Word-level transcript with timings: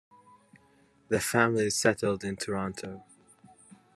The 1.09 1.19
family 1.19 1.69
settled 1.69 2.23
in 2.23 2.35
Toronto. 2.35 3.03